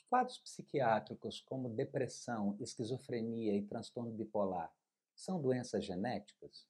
Os 0.00 0.06
quadros 0.08 0.38
psiquiátricos, 0.38 1.42
como 1.42 1.68
depressão, 1.68 2.56
esquizofrenia 2.58 3.54
e 3.54 3.66
transtorno 3.66 4.10
bipolar, 4.10 4.74
são 5.14 5.40
doenças 5.40 5.84
genéticas? 5.84 6.66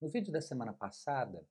No 0.00 0.08
vídeo 0.08 0.32
da 0.32 0.40
semana 0.40 0.72
passada, 0.72 1.44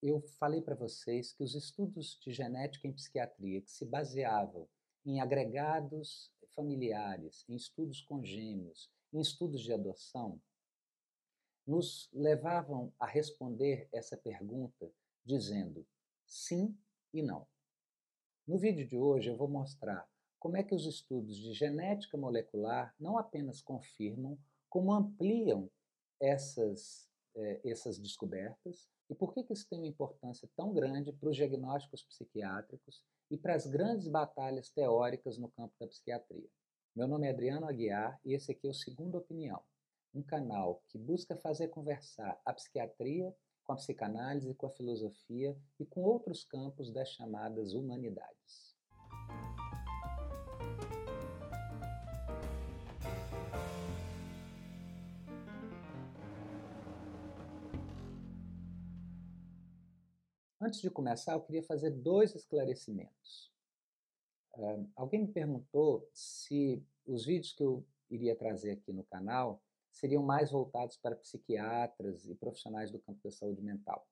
eu 0.00 0.20
falei 0.38 0.62
para 0.62 0.76
vocês 0.76 1.32
que 1.32 1.42
os 1.42 1.56
estudos 1.56 2.20
de 2.20 2.32
genética 2.32 2.86
em 2.86 2.92
psiquiatria 2.92 3.60
que 3.60 3.70
se 3.70 3.84
baseavam 3.84 4.68
em 5.04 5.20
agregados 5.20 6.32
familiares, 6.54 7.44
em 7.48 7.56
estudos 7.56 8.00
congêmeos, 8.00 8.88
em 9.12 9.20
estudos 9.20 9.60
de 9.60 9.72
adoção, 9.72 10.40
nos 11.66 12.08
levavam 12.12 12.94
a 13.00 13.06
responder 13.06 13.88
essa 13.92 14.16
pergunta 14.16 14.88
dizendo 15.24 15.84
sim 16.24 16.78
e 17.12 17.22
não. 17.22 17.44
No 18.46 18.56
vídeo 18.56 18.86
de 18.86 18.96
hoje 18.96 19.28
eu 19.28 19.36
vou 19.36 19.48
mostrar 19.48 20.08
como 20.38 20.56
é 20.56 20.62
que 20.62 20.72
os 20.72 20.86
estudos 20.86 21.36
de 21.36 21.52
genética 21.52 22.16
molecular 22.16 22.94
não 22.96 23.18
apenas 23.18 23.60
confirmam, 23.60 24.38
como 24.68 24.92
ampliam 24.92 25.68
essas, 26.20 27.10
eh, 27.34 27.60
essas 27.64 27.98
descobertas 27.98 28.88
e 29.10 29.16
por 29.16 29.34
que, 29.34 29.42
que 29.42 29.52
isso 29.52 29.68
tem 29.68 29.80
uma 29.80 29.88
importância 29.88 30.48
tão 30.56 30.72
grande 30.72 31.12
para 31.12 31.28
os 31.28 31.36
diagnósticos 31.36 32.04
psiquiátricos 32.04 33.02
e 33.28 33.36
para 33.36 33.56
as 33.56 33.66
grandes 33.66 34.06
batalhas 34.06 34.70
teóricas 34.70 35.36
no 35.38 35.50
campo 35.50 35.74
da 35.80 35.88
psiquiatria. 35.88 36.48
Meu 36.94 37.08
nome 37.08 37.26
é 37.26 37.30
Adriano 37.30 37.66
Aguiar 37.66 38.20
e 38.24 38.32
esse 38.32 38.52
aqui 38.52 38.68
é 38.68 38.70
o 38.70 38.74
Segunda 38.74 39.18
Opinião, 39.18 39.60
um 40.14 40.22
canal 40.22 40.84
que 40.88 40.98
busca 40.98 41.36
fazer 41.36 41.66
conversar 41.66 42.40
a 42.44 42.52
psiquiatria 42.52 43.34
com 43.66 43.72
a 43.72 43.76
psicanálise, 43.76 44.54
com 44.54 44.66
a 44.66 44.70
filosofia 44.70 45.58
e 45.78 45.84
com 45.84 46.02
outros 46.02 46.44
campos 46.44 46.92
das 46.92 47.08
chamadas 47.08 47.74
humanidades. 47.74 48.76
Antes 60.60 60.80
de 60.80 60.90
começar, 60.90 61.34
eu 61.34 61.40
queria 61.40 61.62
fazer 61.62 61.90
dois 61.90 62.34
esclarecimentos. 62.34 63.52
Uh, 64.54 64.88
alguém 64.96 65.22
me 65.22 65.28
perguntou 65.28 66.08
se 66.12 66.82
os 67.04 67.26
vídeos 67.26 67.52
que 67.52 67.62
eu 67.62 67.86
iria 68.08 68.34
trazer 68.34 68.72
aqui 68.72 68.92
no 68.92 69.04
canal 69.04 69.62
seriam 69.96 70.22
mais 70.22 70.50
voltados 70.50 70.96
para 70.96 71.16
psiquiatras 71.16 72.28
e 72.28 72.34
profissionais 72.34 72.90
do 72.90 72.98
campo 72.98 73.20
da 73.24 73.30
saúde 73.30 73.62
mental. 73.62 74.06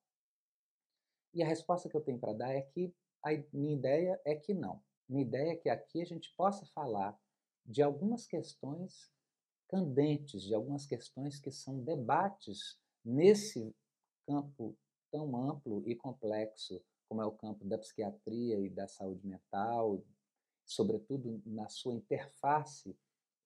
E 1.35 1.43
a 1.43 1.47
resposta 1.47 1.89
que 1.89 1.97
eu 1.97 2.01
tenho 2.01 2.19
para 2.19 2.33
dar 2.33 2.53
é 2.53 2.63
que 2.63 2.95
a 3.23 3.31
minha 3.53 3.75
ideia 3.75 4.21
é 4.25 4.35
que 4.35 4.55
não. 4.55 4.83
Minha 5.09 5.23
ideia 5.23 5.53
é 5.53 5.57
que 5.57 5.69
aqui 5.69 6.01
a 6.01 6.05
gente 6.05 6.33
possa 6.37 6.65
falar 6.67 7.19
de 7.67 7.83
algumas 7.83 8.27
questões 8.27 9.11
candentes, 9.69 10.43
de 10.43 10.55
algumas 10.55 10.87
questões 10.87 11.39
que 11.39 11.51
são 11.51 11.83
debates 11.83 12.79
nesse 13.05 13.75
campo 14.27 14.77
tão 15.11 15.37
amplo 15.37 15.83
e 15.87 15.95
complexo 15.95 16.83
como 17.09 17.21
é 17.21 17.27
o 17.27 17.33
campo 17.33 17.65
da 17.65 17.79
psiquiatria 17.79 18.59
e 18.59 18.71
da 18.71 18.89
saúde 18.89 19.27
mental, 19.27 20.03
sobretudo 20.65 21.43
na 21.45 21.69
sua 21.69 21.95
interface 21.95 22.97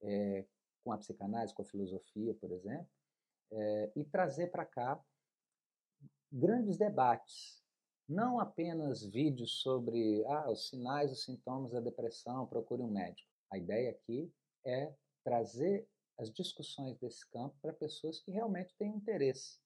é, 0.00 0.46
com 0.82 0.92
a 0.92 0.98
psicanálise, 0.98 1.54
com 1.54 1.62
a 1.62 1.66
filosofia, 1.66 2.34
por 2.34 2.50
exemplo, 2.52 2.88
é, 3.52 3.92
e 3.96 4.04
trazer 4.04 4.48
para 4.48 4.64
cá 4.64 5.02
grandes 6.30 6.76
debates, 6.76 7.62
não 8.08 8.40
apenas 8.40 9.04
vídeos 9.04 9.60
sobre 9.60 10.24
ah, 10.26 10.50
os 10.50 10.68
sinais, 10.68 11.12
os 11.12 11.24
sintomas 11.24 11.72
da 11.72 11.80
depressão, 11.80 12.46
procure 12.46 12.82
um 12.82 12.90
médico. 12.90 13.28
A 13.50 13.58
ideia 13.58 13.90
aqui 13.90 14.32
é 14.64 14.94
trazer 15.24 15.86
as 16.18 16.30
discussões 16.30 16.98
desse 16.98 17.28
campo 17.30 17.56
para 17.60 17.72
pessoas 17.72 18.20
que 18.20 18.30
realmente 18.30 18.74
têm 18.76 18.96
interesse, 18.96 19.58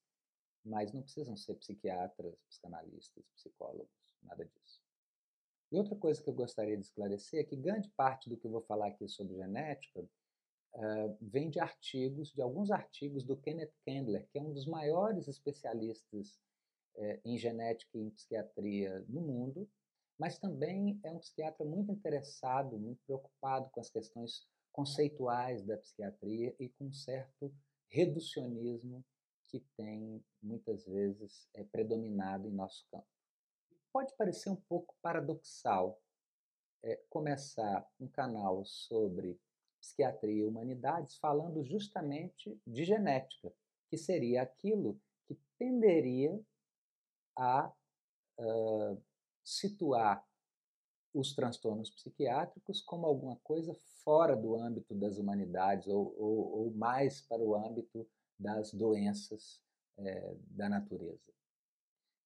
mas 0.65 0.93
não 0.93 1.03
precisam 1.03 1.37
ser 1.37 1.55
psiquiatras, 1.55 2.35
psicanalistas, 2.49 3.25
psicólogos, 3.35 3.91
nada 4.23 4.45
disso. 4.45 4.81
E 5.71 5.79
outra 5.79 5.97
coisa 5.97 6.23
que 6.23 6.29
eu 6.29 6.35
gostaria 6.35 6.77
de 6.77 6.85
esclarecer 6.85 7.41
é 7.41 7.45
que 7.45 7.57
grande 7.57 7.89
parte 7.97 8.29
do 8.29 8.37
que 8.37 8.47
eu 8.47 8.51
vou 8.51 8.61
falar 8.63 8.89
aqui 8.89 9.09
sobre 9.09 9.37
genética 9.37 10.07
uh, 10.75 11.17
vem 11.21 11.51
de 11.51 11.61
artigos, 11.61 12.33
de 12.33 12.43
alguns 12.43 12.71
artigos 12.71 13.25
do 13.25 13.37
Kenneth 13.37 13.73
Kendler, 13.85 14.27
que 14.29 14.39
é 14.39 14.43
um 14.43 14.53
dos 14.53 14.67
maiores 14.67 15.29
especialistas 15.29 16.41
uh, 16.97 17.21
em 17.25 17.39
genética 17.39 17.99
e 17.99 18.03
em 18.03 18.11
psiquiatria 18.11 19.05
no 19.09 19.21
mundo, 19.21 19.69
mas 20.19 20.39
também 20.39 21.01
é 21.03 21.11
um 21.11 21.19
psiquiatra 21.19 21.65
muito 21.65 21.91
interessado, 21.91 22.79
muito 22.79 23.01
preocupado 23.05 23.71
com 23.71 23.81
as 23.81 23.91
questões 23.91 24.47
conceituais 24.71 25.63
da 25.65 25.77
psiquiatria 25.77 26.55
e 26.59 26.69
com 26.69 26.87
um 26.87 26.93
certo 26.93 27.53
reducionismo 27.89 29.05
que 29.49 29.61
tem 29.77 30.25
muitas 30.43 30.87
vezes 30.87 31.49
é, 31.55 31.63
predominado 31.63 32.49
em 32.49 32.53
nosso 32.53 32.87
campo. 32.91 33.07
Pode 33.93 34.17
parecer 34.17 34.49
um 34.49 34.57
pouco 34.57 34.95
paradoxal 35.03 36.01
é, 36.83 36.97
começar 37.11 37.87
um 38.01 38.09
canal 38.09 38.65
sobre 38.65 39.39
Psiquiatria 39.83 40.45
e 40.45 40.45
Humanidades, 40.45 41.17
falando 41.17 41.65
justamente 41.65 42.57
de 42.65 42.85
genética, 42.85 43.53
que 43.91 43.99
seria 43.99 44.43
aquilo 44.43 44.99
que 45.27 45.37
tenderia 45.59 46.41
a 47.37 47.71
uh, 48.39 49.03
situar 49.45 50.25
os 51.13 51.35
transtornos 51.35 51.91
psiquiátricos 51.91 52.81
como 52.81 53.07
alguma 53.07 53.37
coisa 53.43 53.75
fora 54.05 54.35
do 54.35 54.57
âmbito 54.57 54.95
das 54.95 55.19
humanidades 55.19 55.89
ou, 55.89 56.15
ou, 56.17 56.61
ou 56.61 56.71
mais 56.71 57.21
para 57.21 57.43
o 57.43 57.55
âmbito 57.55 58.09
das 58.39 58.73
doenças 58.73 59.61
é, 59.99 60.35
da 60.47 60.69
natureza. 60.69 61.33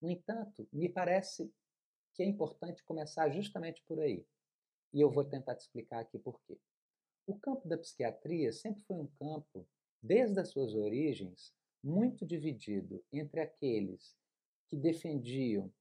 No 0.01 0.11
entanto, 0.11 0.69
me 0.73 0.89
parece 0.89 1.53
que 2.15 2.23
é 2.23 2.27
importante 2.27 2.85
começar 2.85 3.29
justamente 3.31 3.83
por 3.83 3.99
aí. 3.99 4.25
E 4.93 5.01
eu 5.01 5.11
vou 5.11 5.25
tentar 5.25 5.57
te 5.57 5.63
explicar 5.63 6.01
aqui 6.01 6.19
por 6.19 6.41
quê. 6.43 6.59
O 7.27 7.37
campo 7.37 7.67
da 7.69 7.77
psiquiatria 7.77 8.53
sempre 8.53 8.83
foi 8.85 8.97
um 8.97 9.09
campo, 9.19 9.67
desde 10.01 10.39
as 10.39 10.51
suas 10.51 10.75
origens, 10.75 11.53
muito 11.83 12.25
dividido 12.25 13.05
entre 13.13 13.41
aqueles 13.41 14.17
que 14.69 14.77
defendiam 14.77 15.73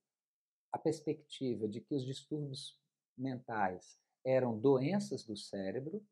a 0.72 0.78
perspectiva 0.78 1.68
de 1.68 1.80
que 1.80 1.94
os 1.94 2.04
distúrbios 2.04 2.78
mentais 3.16 3.98
eram 4.24 4.58
doenças 4.58 5.24
do 5.24 5.36
cérebro 5.36 6.04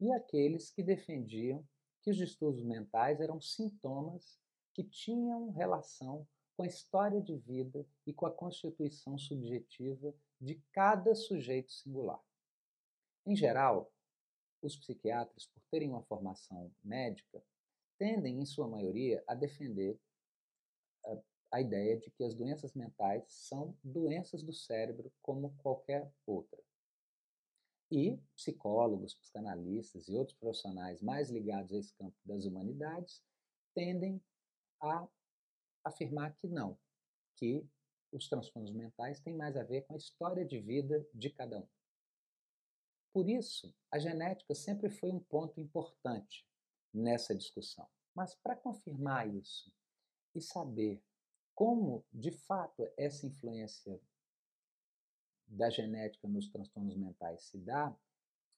e 0.00 0.10
aqueles 0.12 0.70
que 0.70 0.82
defendiam 0.82 1.64
que 2.02 2.10
os 2.10 2.16
distúrbios 2.16 2.64
mentais 2.64 3.20
eram 3.20 3.40
sintomas 3.40 4.40
que 4.74 4.82
tinham 4.82 5.50
relação 5.50 6.26
com 6.56 6.64
a 6.64 6.66
história 6.66 7.20
de 7.20 7.36
vida 7.36 7.86
e 8.04 8.12
com 8.12 8.26
a 8.26 8.32
constituição 8.32 9.16
subjetiva 9.16 10.12
de 10.40 10.56
cada 10.72 11.14
sujeito 11.14 11.70
singular. 11.70 12.20
Em 13.24 13.36
geral, 13.36 13.92
os 14.62 14.76
psiquiatras, 14.76 15.46
por 15.46 15.62
terem 15.70 15.88
uma 15.88 16.02
formação 16.02 16.72
médica, 16.82 17.42
tendem, 17.98 18.40
em 18.40 18.46
sua 18.46 18.68
maioria, 18.68 19.22
a 19.26 19.34
defender 19.34 19.98
a, 21.04 21.18
a 21.52 21.60
ideia 21.60 21.98
de 21.98 22.10
que 22.10 22.24
as 22.24 22.34
doenças 22.34 22.72
mentais 22.72 23.24
são 23.28 23.76
doenças 23.82 24.42
do 24.42 24.52
cérebro 24.52 25.12
como 25.20 25.54
qualquer 25.58 26.10
outra. 26.26 26.62
E 27.90 28.18
psicólogos, 28.34 29.14
psicanalistas 29.14 30.08
e 30.08 30.16
outros 30.16 30.38
profissionais 30.38 31.02
mais 31.02 31.28
ligados 31.30 31.72
a 31.72 31.78
esse 31.78 31.94
campo 31.94 32.16
das 32.24 32.46
humanidades 32.46 33.22
tendem 33.74 34.22
a 34.80 35.06
afirmar 35.84 36.34
que 36.36 36.46
não, 36.46 36.78
que 37.36 37.66
os 38.12 38.28
transtornos 38.28 38.72
mentais 38.72 39.20
têm 39.20 39.34
mais 39.34 39.56
a 39.56 39.62
ver 39.62 39.82
com 39.82 39.94
a 39.94 39.96
história 39.96 40.44
de 40.44 40.60
vida 40.60 41.06
de 41.14 41.30
cada 41.30 41.58
um. 41.58 41.68
Por 43.12 43.28
isso, 43.28 43.74
a 43.90 43.98
genética 43.98 44.54
sempre 44.54 44.88
foi 44.88 45.10
um 45.10 45.20
ponto 45.20 45.60
importante 45.60 46.46
nessa 46.92 47.34
discussão. 47.34 47.86
Mas 48.14 48.34
para 48.34 48.56
confirmar 48.56 49.28
isso 49.28 49.72
e 50.34 50.40
saber 50.40 51.02
como, 51.54 52.04
de 52.12 52.30
fato, 52.30 52.90
essa 52.96 53.26
influência 53.26 54.00
da 55.46 55.68
genética 55.68 56.26
nos 56.26 56.48
transtornos 56.48 56.96
mentais 56.96 57.44
se 57.44 57.58
dá, 57.58 57.94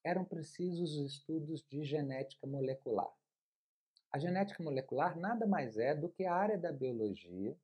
eram 0.03 0.23
precisos 0.23 0.95
estudos 0.95 1.61
de 1.67 1.83
genética 1.83 2.47
molecular. 2.47 3.13
A 4.11 4.19
genética 4.19 4.63
molecular 4.63 5.17
nada 5.17 5.45
mais 5.45 5.77
é 5.77 5.93
do 5.93 6.09
que 6.09 6.23
a 6.23 6.33
área 6.33 6.57
da 6.57 6.71
biologia 6.71 7.57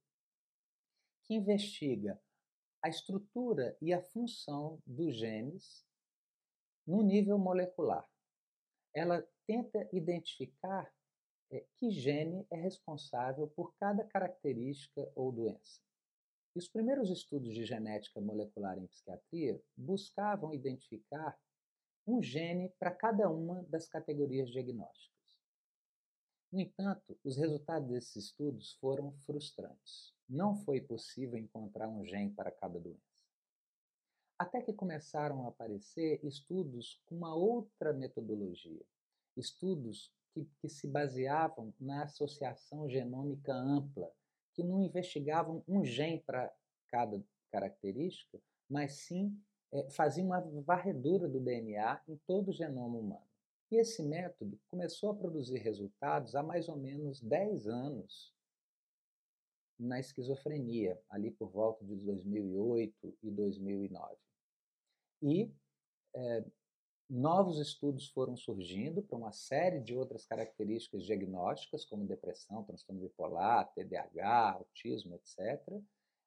que 1.23 1.35
investiga 1.35 2.21
a 2.81 2.89
estrutura 2.89 3.77
e 3.79 3.93
a 3.93 4.01
função 4.01 4.81
dos 4.85 5.15
genes 5.15 5.85
no 6.85 7.01
nível 7.01 7.37
molecular. 7.37 8.07
Ela 8.93 9.25
tenta 9.47 9.87
identificar 9.93 10.91
é, 11.51 11.65
que 11.77 11.91
gene 11.91 12.45
é 12.49 12.55
responsável 12.55 13.47
por 13.47 13.73
cada 13.75 14.03
característica 14.03 15.11
ou 15.15 15.31
doença. 15.31 15.81
E 16.55 16.59
os 16.59 16.67
primeiros 16.67 17.09
estudos 17.09 17.53
de 17.53 17.65
genética 17.65 18.19
molecular 18.19 18.77
em 18.77 18.87
psiquiatria 18.87 19.61
buscavam 19.75 20.53
identificar 20.53 21.37
um 22.05 22.21
gene 22.21 22.69
para 22.79 22.91
cada 22.91 23.29
uma 23.29 23.63
das 23.63 23.87
categorias 23.87 24.49
diagnósticas. 24.49 25.11
No 26.51 26.59
entanto, 26.59 27.17
os 27.23 27.37
resultados 27.37 27.89
desses 27.89 28.25
estudos 28.25 28.73
foram 28.73 29.13
frustrantes. 29.19 30.13
Não 30.27 30.55
foi 30.55 30.81
possível 30.81 31.37
encontrar 31.37 31.87
um 31.87 32.05
gene 32.05 32.33
para 32.33 32.51
cada 32.51 32.79
doença. 32.79 33.10
Até 34.41 34.59
que 34.59 34.73
começaram 34.73 35.45
a 35.45 35.49
aparecer 35.49 36.19
estudos 36.25 36.99
com 37.05 37.15
uma 37.15 37.35
outra 37.35 37.93
metodologia, 37.93 38.81
estudos 39.37 40.11
que, 40.33 40.49
que 40.59 40.67
se 40.67 40.87
baseavam 40.87 41.71
na 41.79 42.05
associação 42.05 42.89
genômica 42.89 43.53
ampla, 43.53 44.11
que 44.55 44.63
não 44.63 44.81
investigavam 44.81 45.63
um 45.67 45.85
gene 45.85 46.23
para 46.25 46.51
cada 46.87 47.23
característica, 47.51 48.41
mas 48.67 48.93
sim 48.93 49.39
é, 49.71 49.87
faziam 49.91 50.25
uma 50.25 50.41
varredura 50.63 51.29
do 51.29 51.39
DNA 51.39 52.01
em 52.07 52.17
todo 52.25 52.49
o 52.49 52.51
genoma 52.51 52.97
humano. 52.97 53.27
E 53.69 53.75
esse 53.75 54.01
método 54.01 54.59
começou 54.69 55.11
a 55.11 55.15
produzir 55.15 55.59
resultados 55.59 56.33
há 56.33 56.41
mais 56.41 56.67
ou 56.67 56.77
menos 56.77 57.21
10 57.21 57.67
anos 57.67 58.33
na 59.77 59.99
esquizofrenia, 59.99 60.99
ali 61.11 61.29
por 61.29 61.51
volta 61.51 61.85
de 61.85 61.95
2008 61.95 63.17
e 63.21 63.29
2009. 63.29 64.30
E 65.21 65.51
é, 66.15 66.43
novos 67.09 67.59
estudos 67.59 68.07
foram 68.09 68.35
surgindo 68.35 69.03
para 69.03 69.17
uma 69.17 69.31
série 69.31 69.79
de 69.79 69.95
outras 69.95 70.25
características 70.25 71.03
diagnósticas, 71.03 71.85
como 71.85 72.07
depressão, 72.07 72.63
transtorno 72.63 73.01
bipolar, 73.01 73.71
TDAH, 73.73 74.53
autismo, 74.53 75.15
etc. 75.15 75.81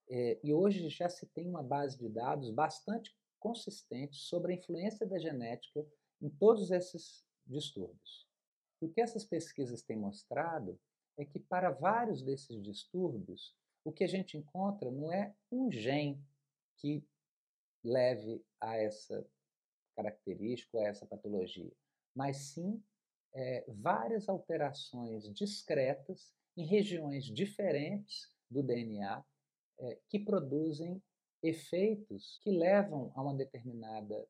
É, 0.09 0.39
e 0.45 0.53
hoje 0.53 0.89
já 0.89 1.09
se 1.09 1.27
tem 1.27 1.49
uma 1.49 1.63
base 1.63 1.99
de 1.99 2.09
dados 2.09 2.51
bastante 2.51 3.17
consistente 3.41 4.17
sobre 4.17 4.53
a 4.53 4.57
influência 4.57 5.07
da 5.07 5.19
genética 5.19 5.87
em 6.21 6.29
todos 6.29 6.71
esses 6.71 7.25
distúrbios. 7.47 8.29
o 8.81 8.89
que 8.89 9.01
essas 9.01 9.25
pesquisas 9.25 9.83
têm 9.83 9.97
mostrado 9.97 10.79
é 11.17 11.25
que 11.25 11.39
para 11.39 11.71
vários 11.71 12.23
desses 12.23 12.63
distúrbios, 12.63 13.55
o 13.83 13.93
que 13.93 14.05
a 14.05 14.07
gente 14.07 14.37
encontra 14.37 14.91
não 14.91 15.13
é 15.13 15.35
um 15.51 15.71
gene 15.71 16.23
que 16.77 17.03
leve 17.85 18.45
a 18.61 18.77
essa 18.77 19.25
característica, 19.95 20.79
a 20.79 20.85
essa 20.85 21.07
patologia, 21.07 21.73
mas 22.15 22.37
sim 22.37 22.83
é, 23.35 23.65
várias 23.69 24.29
alterações 24.29 25.33
discretas 25.33 26.33
em 26.57 26.65
regiões 26.65 27.25
diferentes 27.25 28.33
do 28.51 28.63
DNA 28.63 29.25
é, 29.79 29.99
que 30.09 30.19
produzem 30.19 31.03
efeitos 31.43 32.41
que 32.43 32.51
levam 32.51 33.13
a 33.15 33.23
uma 33.23 33.35
determinada 33.35 34.27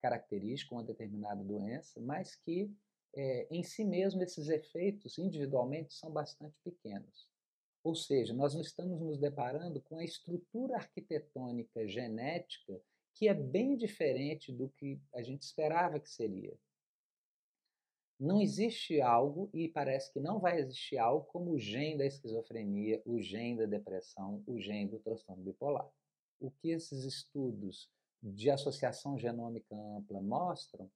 característica, 0.00 0.74
uma 0.74 0.84
determinada 0.84 1.42
doença, 1.42 2.00
mas 2.00 2.36
que 2.36 2.72
é, 3.14 3.48
em 3.50 3.62
si 3.62 3.84
mesmo 3.84 4.22
esses 4.22 4.48
efeitos 4.48 5.18
individualmente 5.18 5.94
são 5.94 6.10
bastante 6.10 6.56
pequenos. 6.62 7.28
Ou 7.88 7.94
seja, 7.94 8.34
nós 8.34 8.52
não 8.52 8.60
estamos 8.60 9.00
nos 9.00 9.16
deparando 9.16 9.80
com 9.80 9.96
a 9.96 10.04
estrutura 10.04 10.76
arquitetônica 10.76 11.88
genética 11.88 12.78
que 13.14 13.26
é 13.26 13.32
bem 13.32 13.78
diferente 13.78 14.52
do 14.52 14.68
que 14.68 15.00
a 15.14 15.22
gente 15.22 15.40
esperava 15.40 15.98
que 15.98 16.10
seria. 16.10 16.54
Não 18.20 18.42
existe 18.42 19.00
algo, 19.00 19.48
e 19.54 19.68
parece 19.70 20.12
que 20.12 20.20
não 20.20 20.38
vai 20.38 20.60
existir 20.60 20.98
algo, 20.98 21.24
como 21.28 21.52
o 21.52 21.58
gene 21.58 21.96
da 21.96 22.04
esquizofrenia, 22.04 23.00
o 23.06 23.18
gene 23.22 23.56
da 23.56 23.64
depressão, 23.64 24.44
o 24.46 24.60
gene 24.60 24.90
do 24.90 24.98
transtorno 24.98 25.42
bipolar. 25.42 25.90
O 26.38 26.50
que 26.50 26.68
esses 26.68 27.04
estudos 27.04 27.90
de 28.22 28.50
associação 28.50 29.16
genômica 29.16 29.74
ampla 29.74 30.20
mostram 30.20 30.90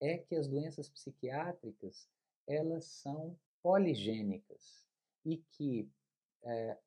é 0.00 0.18
que 0.18 0.34
as 0.34 0.48
doenças 0.48 0.88
psiquiátricas 0.88 2.08
elas 2.48 2.86
são 2.86 3.38
poligênicas 3.62 4.84
e 5.24 5.36
que 5.36 5.88
é, 6.44 6.78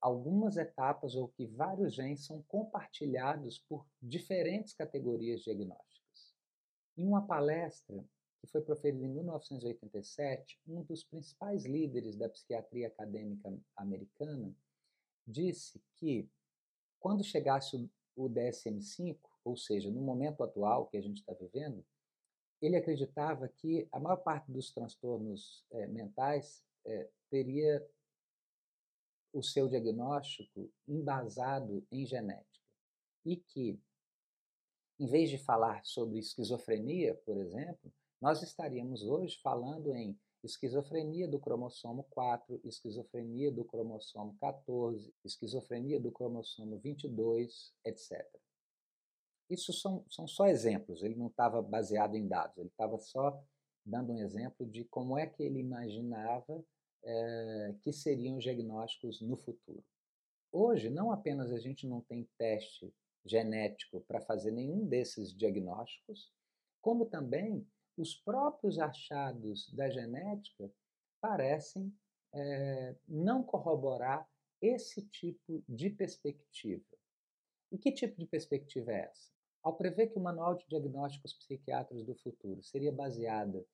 algumas 0.00 0.56
etapas 0.56 1.14
ou 1.14 1.28
que 1.28 1.46
vários 1.46 1.94
genes 1.94 2.24
são 2.24 2.42
compartilhados 2.42 3.58
por 3.68 3.86
diferentes 4.00 4.72
categorias 4.72 5.42
diagnósticas. 5.42 6.34
Em 6.96 7.06
uma 7.06 7.26
palestra 7.26 8.04
que 8.40 8.46
foi 8.46 8.60
proferida 8.60 9.04
em 9.04 9.08
1987, 9.08 10.60
um 10.66 10.82
dos 10.82 11.02
principais 11.04 11.64
líderes 11.64 12.16
da 12.16 12.28
psiquiatria 12.28 12.88
acadêmica 12.88 13.52
americana 13.76 14.54
disse 15.26 15.82
que 15.96 16.28
quando 17.00 17.24
chegasse 17.24 17.90
o 18.14 18.28
DSM-5, 18.28 19.18
ou 19.44 19.56
seja, 19.56 19.90
no 19.90 20.00
momento 20.00 20.42
atual 20.42 20.86
que 20.86 20.96
a 20.96 21.02
gente 21.02 21.18
está 21.18 21.34
vivendo, 21.34 21.84
ele 22.60 22.76
acreditava 22.76 23.48
que 23.48 23.86
a 23.92 24.00
maior 24.00 24.16
parte 24.16 24.50
dos 24.50 24.72
transtornos 24.72 25.64
é, 25.70 25.86
mentais 25.86 26.64
é, 26.84 27.08
teria 27.28 27.86
o 29.36 29.42
seu 29.42 29.68
diagnóstico 29.68 30.72
embasado 30.88 31.86
em 31.92 32.06
genética. 32.06 32.64
E 33.24 33.36
que, 33.36 33.78
em 34.98 35.06
vez 35.06 35.28
de 35.28 35.36
falar 35.36 35.84
sobre 35.84 36.18
esquizofrenia, 36.18 37.14
por 37.26 37.36
exemplo, 37.36 37.92
nós 38.20 38.42
estaríamos 38.42 39.02
hoje 39.02 39.38
falando 39.42 39.94
em 39.94 40.18
esquizofrenia 40.42 41.28
do 41.28 41.38
cromossomo 41.38 42.04
4, 42.10 42.60
esquizofrenia 42.64 43.52
do 43.52 43.64
cromossomo 43.64 44.34
14, 44.40 45.12
esquizofrenia 45.22 46.00
do 46.00 46.10
cromossomo 46.10 46.78
22, 46.78 47.74
etc. 47.84 48.24
Isso 49.50 49.72
são, 49.72 50.02
são 50.08 50.26
só 50.26 50.46
exemplos, 50.46 51.02
ele 51.02 51.14
não 51.14 51.26
estava 51.26 51.60
baseado 51.60 52.14
em 52.14 52.26
dados, 52.26 52.56
ele 52.56 52.68
estava 52.68 52.98
só 52.98 53.38
dando 53.84 54.12
um 54.12 54.18
exemplo 54.18 54.66
de 54.66 54.84
como 54.84 55.18
é 55.18 55.26
que 55.26 55.42
ele 55.42 55.58
imaginava 55.58 56.64
é, 57.06 57.74
que 57.82 57.92
seriam 57.92 58.36
os 58.36 58.42
diagnósticos 58.42 59.20
no 59.20 59.36
futuro. 59.36 59.84
Hoje, 60.50 60.90
não 60.90 61.12
apenas 61.12 61.52
a 61.52 61.58
gente 61.58 61.86
não 61.86 62.00
tem 62.00 62.28
teste 62.36 62.92
genético 63.24 64.00
para 64.02 64.20
fazer 64.20 64.50
nenhum 64.50 64.86
desses 64.86 65.32
diagnósticos, 65.32 66.32
como 66.80 67.06
também 67.06 67.66
os 67.96 68.14
próprios 68.14 68.78
achados 68.78 69.72
da 69.72 69.88
genética 69.88 70.70
parecem 71.20 71.92
é, 72.32 72.94
não 73.08 73.42
corroborar 73.42 74.28
esse 74.60 75.02
tipo 75.08 75.62
de 75.68 75.90
perspectiva. 75.90 76.84
E 77.72 77.78
que 77.78 77.92
tipo 77.92 78.18
de 78.18 78.26
perspectiva 78.26 78.92
é 78.92 79.10
essa? 79.10 79.30
Ao 79.62 79.76
prever 79.76 80.08
que 80.08 80.18
o 80.18 80.22
Manual 80.22 80.54
de 80.54 80.66
Diagnósticos 80.68 81.34
Psiquiátricos 81.34 82.04
do 82.04 82.14
Futuro 82.14 82.62
seria 82.62 82.92
baseado 82.92 83.66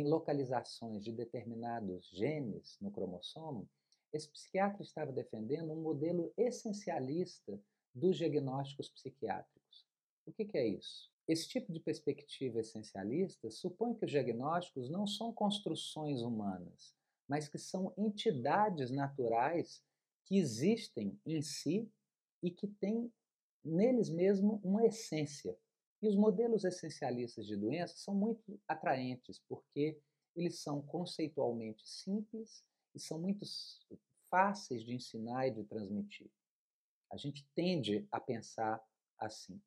em 0.00 0.08
localizações 0.08 1.04
de 1.04 1.12
determinados 1.12 2.08
genes 2.10 2.76
no 2.80 2.90
cromossomo, 2.90 3.68
esse 4.12 4.28
psiquiatra 4.28 4.82
estava 4.82 5.12
defendendo 5.12 5.72
um 5.72 5.82
modelo 5.82 6.32
essencialista 6.36 7.60
dos 7.94 8.16
diagnósticos 8.16 8.88
psiquiátricos. 8.88 9.86
O 10.26 10.32
que, 10.32 10.44
que 10.44 10.58
é 10.58 10.66
isso? 10.66 11.10
Esse 11.28 11.48
tipo 11.48 11.72
de 11.72 11.80
perspectiva 11.80 12.60
essencialista 12.60 13.50
supõe 13.50 13.94
que 13.94 14.04
os 14.04 14.10
diagnósticos 14.10 14.88
não 14.88 15.06
são 15.06 15.32
construções 15.32 16.22
humanas, 16.22 16.94
mas 17.28 17.48
que 17.48 17.58
são 17.58 17.92
entidades 17.96 18.90
naturais 18.90 19.82
que 20.24 20.38
existem 20.38 21.18
em 21.26 21.42
si 21.42 21.90
e 22.42 22.50
que 22.50 22.68
têm 22.68 23.12
neles 23.64 24.08
mesmo 24.08 24.60
uma 24.62 24.86
essência. 24.86 25.56
E 26.02 26.08
os 26.08 26.16
modelos 26.16 26.64
essencialistas 26.64 27.46
de 27.46 27.56
doença 27.56 27.96
são 27.96 28.14
muito 28.14 28.60
atraentes, 28.68 29.40
porque 29.48 29.98
eles 30.34 30.58
são 30.60 30.82
conceitualmente 30.82 31.88
simples 31.88 32.64
e 32.94 33.00
são 33.00 33.18
muito 33.18 33.44
fáceis 34.28 34.84
de 34.84 34.94
ensinar 34.94 35.48
e 35.48 35.52
de 35.52 35.64
transmitir. 35.64 36.30
A 37.10 37.16
gente 37.16 37.48
tende 37.54 38.06
a 38.10 38.20
pensar 38.20 38.84
assim. 39.18 39.60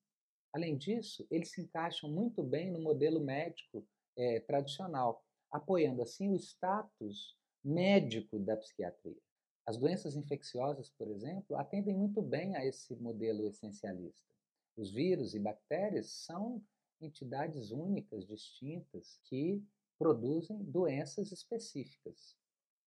Além 0.53 0.77
disso, 0.77 1.25
eles 1.31 1.51
se 1.51 1.61
encaixam 1.61 2.09
muito 2.09 2.43
bem 2.43 2.71
no 2.71 2.79
modelo 2.79 3.19
médico 3.19 3.87
é, 4.15 4.39
tradicional, 4.41 5.23
apoiando 5.51 6.01
assim 6.01 6.29
o 6.29 6.35
status 6.35 7.37
médico 7.63 8.39
da 8.39 8.57
psiquiatria. 8.57 9.21
As 9.65 9.77
doenças 9.77 10.15
infecciosas, 10.15 10.89
por 10.89 11.07
exemplo, 11.09 11.55
atendem 11.55 11.95
muito 11.95 12.21
bem 12.21 12.55
a 12.55 12.65
esse 12.65 12.95
modelo 12.95 13.45
essencialista. 13.47 14.33
Os 14.79 14.91
vírus 14.91 15.35
e 15.35 15.39
bactérias 15.39 16.09
são 16.09 16.63
entidades 17.01 17.69
únicas, 17.69 18.25
distintas, 18.25 19.19
que 19.25 19.61
produzem 19.97 20.63
doenças 20.63 21.33
específicas. 21.33 22.37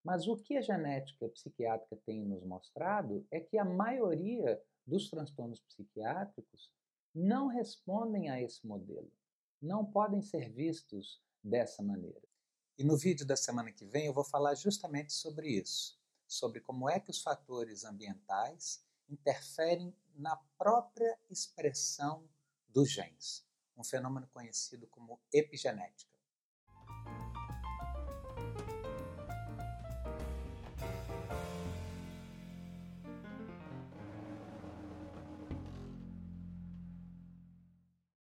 Mas 0.03 0.27
o 0.27 0.35
que 0.39 0.57
a 0.57 0.63
genética 0.63 1.29
psiquiátrica 1.29 2.03
tem 2.07 2.25
nos 2.25 2.43
mostrado 2.45 3.27
é 3.31 3.39
que 3.39 3.59
a 3.59 3.65
maioria 3.67 4.59
dos 4.87 5.11
transtornos 5.11 5.61
psiquiátricos 5.61 6.73
não 7.15 7.49
respondem 7.49 8.31
a 8.31 8.41
esse 8.41 8.67
modelo, 8.67 9.13
não 9.61 9.85
podem 9.85 10.23
ser 10.23 10.49
vistos 10.49 11.23
dessa 11.45 11.83
maneira. 11.83 12.27
E 12.79 12.85
no 12.85 12.97
vídeo 12.97 13.27
da 13.27 13.37
semana 13.37 13.71
que 13.71 13.85
vem 13.85 14.07
eu 14.07 14.15
vou 14.15 14.25
falar 14.25 14.55
justamente 14.55 15.13
sobre 15.13 15.51
isso, 15.51 16.01
sobre 16.27 16.59
como 16.59 16.89
é 16.89 16.99
que 16.99 17.11
os 17.11 17.21
fatores 17.21 17.85
ambientais 17.85 18.83
interferem 19.11 19.95
na 20.14 20.37
própria 20.59 21.19
expressão 21.31 22.28
dos 22.69 22.90
genes, 22.90 23.47
um 23.76 23.85
fenômeno 23.85 24.28
conhecido 24.28 24.87
como 24.88 25.21
epigenética. 25.33 26.12